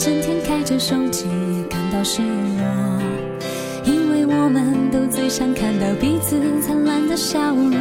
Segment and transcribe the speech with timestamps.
[0.00, 3.02] 整天开着手机也感到失落，
[3.84, 7.72] 因为我们都最想看到彼此灿烂的笑容。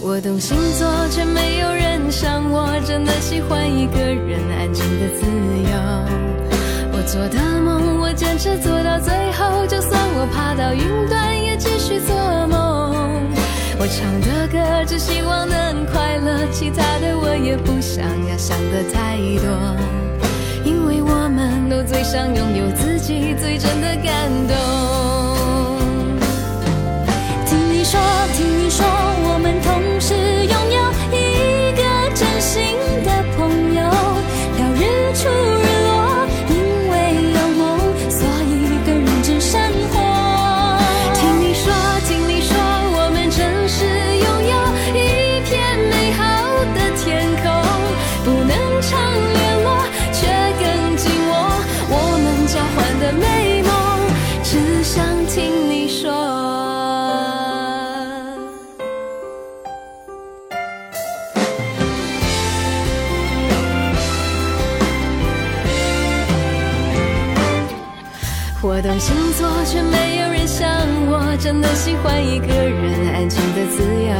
[0.00, 5.26] 我懂星座，却没有人像我，真的喜欢一个人安静的自
[5.72, 6.92] 由。
[6.92, 12.14] 我做的梦，我坚持做到最后，就算我爬到云端，也继续做
[12.46, 12.63] 梦。
[13.76, 19.76] 我唱的歌，只希望能快乐，其他的我也不想要想的太多，
[20.64, 24.56] 因为我们都最想拥有自己最真的感动。
[27.48, 27.98] 听你说，
[28.36, 30.14] 听你说，我们同时
[30.46, 30.93] 拥有。
[69.64, 70.68] 却没有人像
[71.10, 74.14] 我，真的喜欢一个人安静的自由。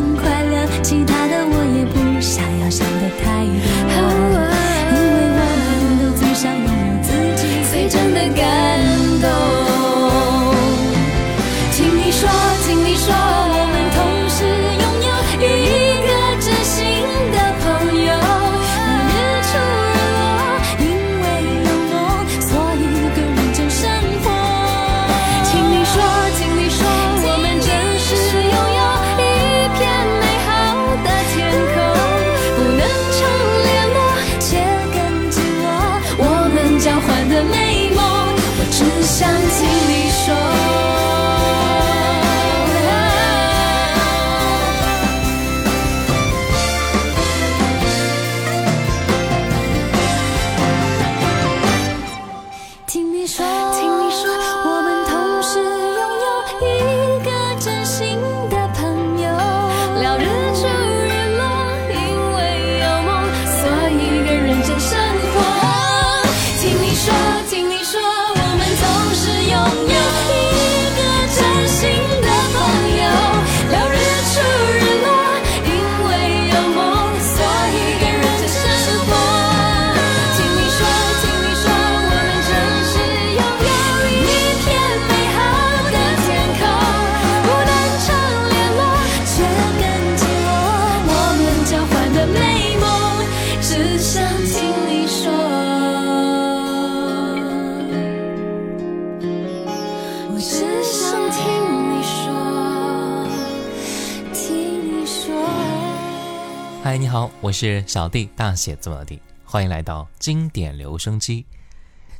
[106.89, 111.45] 嗨，你好，我是小弟大写字母弟，欢迎来到经典留声机。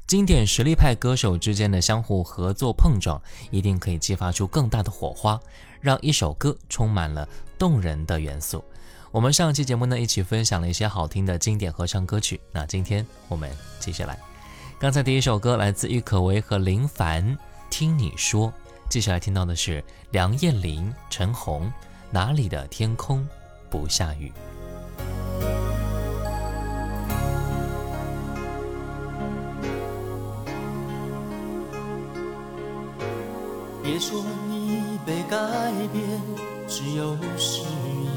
[0.05, 3.17] 经典实力派歌手之间的相互合作碰撞，
[3.49, 5.39] 一定可以激发出更大的火花，
[5.79, 7.25] 让一首歌充满了
[7.57, 8.61] 动人的元素。
[9.09, 12.37] 我们上期节目呢，一起分享了一些好听的经典合唱歌曲。
[12.51, 13.49] 那今天我们
[13.79, 14.19] 接下来，
[14.77, 17.37] 刚才第一首歌来自郁可唯和林凡，
[17.69, 18.51] 听你说。
[18.89, 19.81] 接下来听到的是
[20.11, 21.71] 梁艳玲、陈红，
[22.11, 23.25] 哪里的天空
[23.69, 24.29] 不下雨？
[33.83, 35.37] 别说你被改
[35.93, 36.03] 变，
[36.67, 38.07] 只有失意。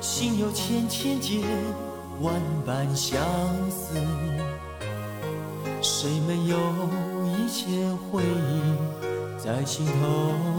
[0.00, 1.40] 心有千千结，
[2.20, 2.32] 万
[2.64, 3.20] 般相
[3.70, 3.96] 思。
[5.82, 6.56] 谁没有
[7.38, 8.76] 一些回忆
[9.38, 10.51] 在心头？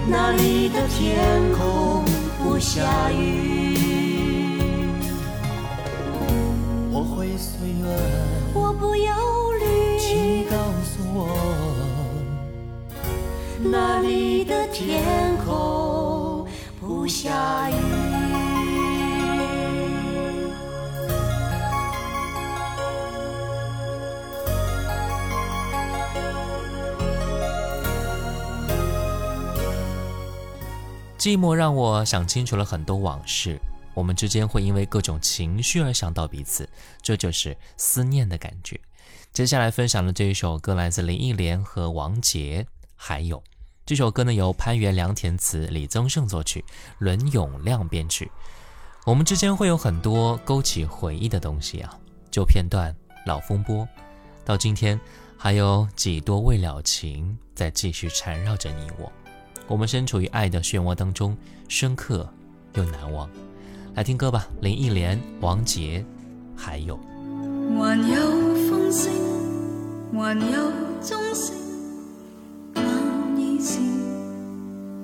[0.09, 2.05] 那里的天空
[2.43, 3.77] 不下雨。
[6.91, 8.25] 我会随缘，
[8.55, 9.38] 我不忧。
[13.61, 16.47] 那里的天空
[16.79, 17.75] 不下雨。
[31.19, 33.59] 寂寞让我想清楚了很多往事。
[33.93, 36.69] 我们之间会因为各种情绪而想到彼此，
[37.03, 38.81] 这就是思念的感觉。
[39.33, 42.65] 接下来分享的这一首歌，来自林忆莲和王杰。
[42.99, 43.43] 还有
[43.87, 46.63] 这首歌呢，由潘元良填词，李宗盛作曲，
[46.99, 48.31] 伦永亮编曲。
[49.07, 51.99] 我们之间会有很多勾起回忆的东西啊，
[52.31, 52.95] 旧片段、
[53.25, 53.89] 老风波，
[54.45, 55.01] 到今天
[55.39, 59.11] 还有几多未了情在继续缠绕着你我。
[59.67, 61.35] 我们身处于爱的漩涡当中，
[61.67, 62.29] 深刻
[62.75, 63.31] 又难忘。
[63.95, 66.05] 来听歌吧，林忆莲、王杰，
[66.55, 66.99] 还有。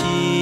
[0.00, 0.37] 心。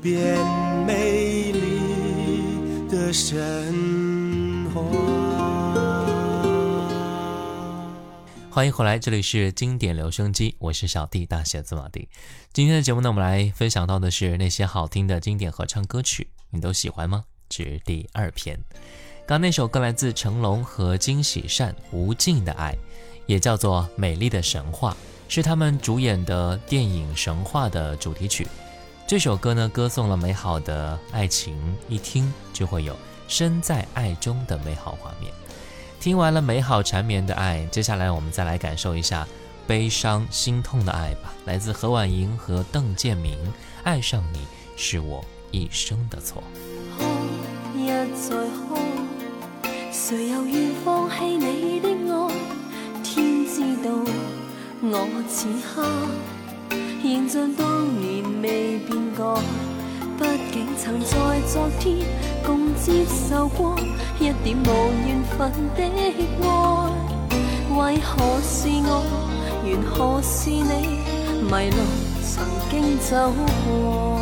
[0.03, 0.35] 变
[0.87, 3.75] 美丽的神
[4.75, 4.81] 话。
[8.51, 12.09] 欢迎回来，这里是经典留声机，我是小弟大写字母弟。
[12.55, 17.23] 今天的节目呢，我们来分享到的是那些好听的经典合唱歌曲，你都喜欢吗？
[17.51, 18.59] 之第二篇，
[19.27, 22.73] 刚那首歌来自成龙和金喜善，《无尽的爱》，
[23.27, 24.93] 也叫做《美丽的神话》，
[25.35, 28.47] 是他们主演的电影《神话》的主题曲。
[29.11, 31.57] 这首歌呢，歌颂了美好的爱情，
[31.89, 32.97] 一听就会有
[33.27, 35.33] 身在爱中的美好画面。
[35.99, 39.27] 听完了美好缠绵的爱，接下来我们再来感受一下
[39.67, 41.35] 悲伤心痛的爱吧。
[41.45, 43.35] 来自何婉莹和邓建明，
[43.83, 44.47] 《爱上你
[44.77, 46.41] 是我一生的错》。
[57.13, 57.67] 现像当
[58.01, 59.35] 年未变过。
[60.17, 61.97] 毕竟曾在昨天
[62.47, 63.75] 共接受过
[64.21, 64.71] 一点无
[65.09, 66.87] 缘份的爱，
[67.79, 69.03] 为何是我，
[69.65, 71.03] 缘何是你，
[71.51, 71.85] 迷路
[72.23, 73.33] 曾经走
[73.67, 74.20] 过。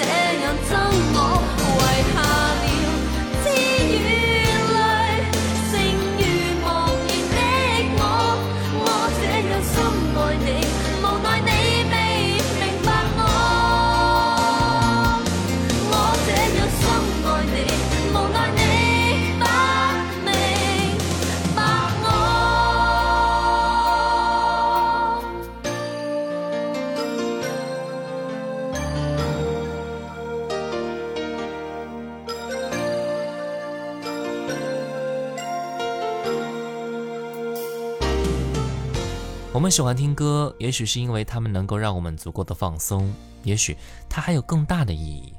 [39.64, 43.10] 我们喜欢听歌，也许是因为它们能够让我们足够的放松，
[43.44, 43.74] 也许
[44.10, 45.32] 它还有更大的意义。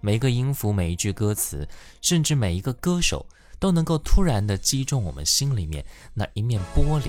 [0.00, 1.66] 每一个音符，每一句歌词，
[2.00, 3.26] 甚至每一个歌手，
[3.58, 7.08] 都能够突然的击中我们心里面那一面玻璃。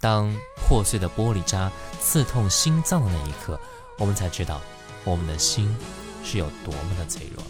[0.00, 3.56] 当破碎的玻璃渣刺痛心脏的那一刻，
[4.00, 4.60] 我们才知道
[5.04, 5.72] 我们的心
[6.24, 7.40] 是有多么的脆弱。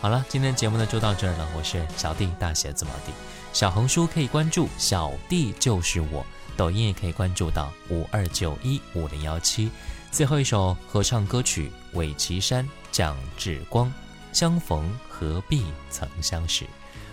[0.00, 1.46] 好了，今天节目呢就到这儿了。
[1.54, 3.12] 我是小弟大写字母弟。
[3.52, 6.24] 小红书可以关注小弟就是我。
[6.56, 9.70] 抖音也可以关注到五二九一五零幺七
[10.10, 13.92] 最后一首合唱歌曲韦岐山蒋志光
[14.32, 16.64] 相逢何必曾相识